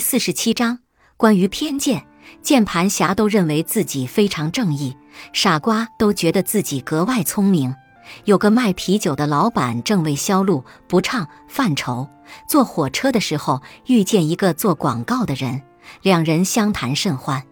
[0.00, 0.80] 四十七章
[1.16, 2.04] 关于偏见。
[2.42, 4.96] 键盘侠都认为自己非常正义，
[5.32, 7.74] 傻瓜都觉得自己格外聪明。
[8.24, 12.08] 有个卖啤酒的老板正为销路不畅犯愁，
[12.48, 15.60] 坐火车的时候遇见一个做广告的人，
[16.02, 17.42] 两人相谈甚欢。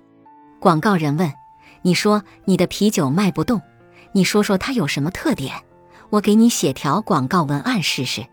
[0.60, 1.32] 广告人问
[1.82, 3.60] ：“你说你的啤酒卖不动，
[4.12, 5.54] 你说说它有什么特点？
[6.10, 8.24] 我给你写条广告文案试试。”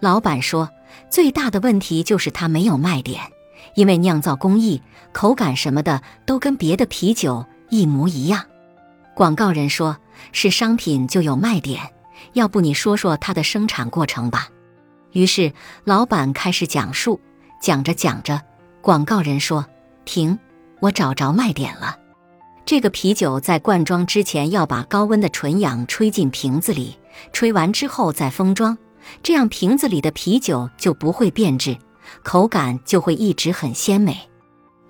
[0.00, 0.70] 老板说
[1.10, 3.20] ：“最大的问题就是它没有卖点。”
[3.74, 8.44] 因为酿造工艺、口感什么的都跟别的啤酒一模一样。
[9.14, 9.96] 广告人说
[10.32, 11.80] ：“是商品就有卖点，
[12.32, 14.48] 要不你说说它的生产过程吧。”
[15.12, 15.52] 于是
[15.84, 17.20] 老板开始讲述，
[17.60, 18.40] 讲着讲着，
[18.80, 19.64] 广告人说
[20.04, 20.38] ：“停，
[20.80, 21.96] 我找着卖点了。
[22.66, 26.98] 这个啤酒在灌装之前要把高温的纯氧吹进瓶子里，
[27.32, 28.76] 吹完之后再封装，
[29.22, 31.76] 这样瓶子里的啤酒就不会变质。”
[32.22, 34.28] 口感就会一直很鲜美。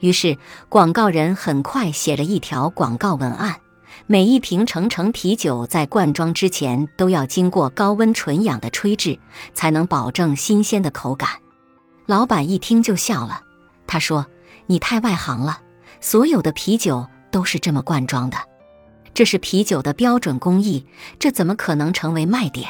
[0.00, 0.36] 于是，
[0.68, 3.56] 广告人很快写了一条广告文案：
[4.06, 9.18] 每一瓶橙橙啤酒在灌装之前都要经过高温纯氧的吹制，
[9.54, 11.28] 才能保证新鲜的口感。
[12.06, 13.40] 老板一听就笑了，
[13.86, 14.26] 他说
[14.66, 15.60] ：“你太外行了，
[16.00, 18.36] 所有的啤酒都是这么灌装的，
[19.14, 20.86] 这是啤酒的标准工艺，
[21.18, 22.68] 这怎么可能成为卖点？”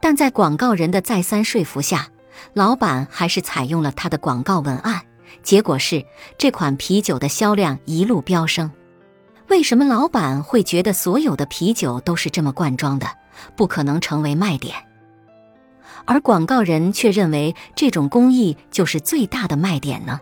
[0.00, 2.08] 但在广告人的再三说服下，
[2.52, 5.02] 老板还是采用了他的广告文案，
[5.42, 6.04] 结果是
[6.38, 8.70] 这款啤酒的销量一路飙升。
[9.48, 13.06] 为什么老板会觉得所有的啤酒都是这么灌装的，
[13.56, 14.74] 不可能成为卖点？
[16.06, 20.20] 而广告人却认为这种工艺就是最大的卖点呢？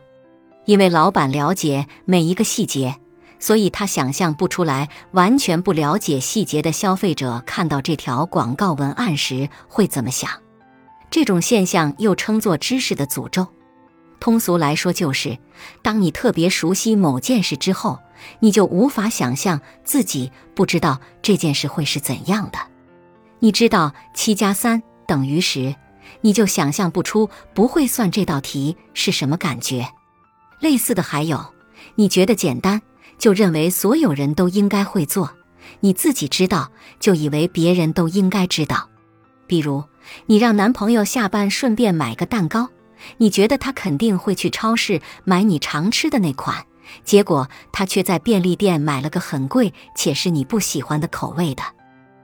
[0.65, 2.97] 因为老板了解每一个细节，
[3.39, 10.42] 所以他想象不出来完全不了解细节的消费者看到这条广告文案时会怎么想。
[11.13, 13.47] 这种现象又称作知识的诅咒。
[14.19, 15.39] 通俗来说，就是
[15.83, 17.99] 当你特别熟悉某件事之后，
[18.41, 22.59] 你就无法想象自己不知道这件事会是怎样的。
[23.41, 25.75] 你知道七加三等于十，
[26.23, 29.87] 你就想象不出不会算这道题是什么感觉。
[30.61, 31.45] 类似的还有，
[31.97, 32.81] 你觉得简单，
[33.19, 35.27] 就认为所有人都应该会做；
[35.81, 38.89] 你自己知道，就以为别人都应该知道。
[39.53, 39.85] 比如。
[40.25, 42.71] 你让男朋友下班顺便买个蛋糕，
[43.19, 46.65] 你觉得他肯定会去超市买你常吃的那款，
[47.05, 51.63] 结果他却在便利店买了个很贵且是你不喜欢的口味的。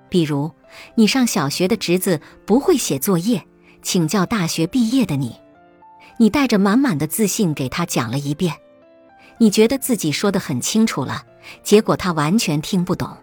[0.08, 0.50] 比如，
[0.94, 3.46] 你上小学的侄子不会写作业，
[3.82, 5.36] 请教大学毕业的你，
[6.16, 8.54] 你带着满满的自信给他讲了一遍，
[9.36, 11.22] 你觉得自己说的很清楚了，
[11.62, 13.14] 结果他完全听不懂。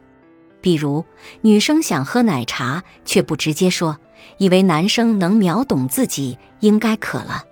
[0.65, 1.05] 比如，
[1.41, 3.99] 女生想喝奶茶却不直接说。
[4.39, 7.43] 以为男生能秒懂自己应该渴了，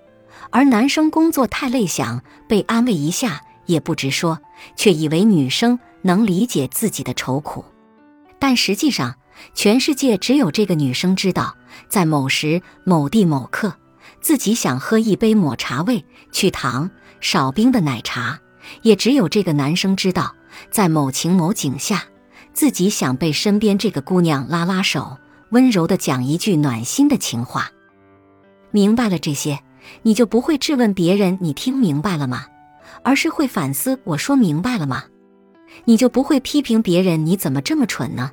[0.49, 4.39] 而男生工作太累，想被安慰一下也不直说，
[4.75, 7.63] 却以为女生能理解自己的愁苦。
[8.39, 9.13] 但实际上，
[9.53, 11.55] 全世界只有这个女生知道，
[11.87, 13.75] 在某时某地某刻，
[14.21, 16.89] 自己想喝一杯抹茶味、去糖、
[17.21, 18.39] 少冰的奶茶；
[18.81, 20.33] 也只有这个男生知道，
[20.71, 22.05] 在某情某景下，
[22.53, 25.17] 自己想被身边这个姑娘拉拉手。
[25.49, 27.69] 温柔的讲一句暖心的情话，
[28.71, 29.59] 明白了这些，
[30.01, 32.47] 你就不会质问别人“你听明白了吗？”
[33.03, 35.03] 而是会反思“我说明白了吗？”
[35.85, 38.31] 你就不会批评别人“你怎么这么蠢呢？”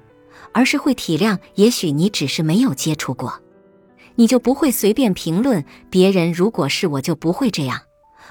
[0.52, 3.38] 而是会体谅“也许你只是没有接触过。”
[4.16, 7.78] 你就不会随便评论别人“如果是我就不会这样”，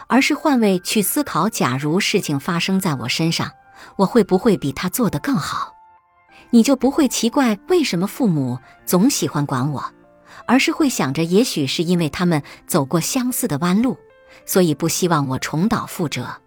[0.10, 3.52] 而是换位去思考：“假如事情发生在我身上，
[3.98, 5.76] 我会不会比他做得更好？”
[6.52, 9.84] 你就不会奇怪为什么父母总喜欢管我，
[10.46, 13.98] 而是会想着，也许是因为他们走过相似的弯路，
[14.46, 16.42] 所以不希望我重蹈覆辙。